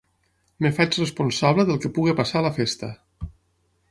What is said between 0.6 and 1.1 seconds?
Em faig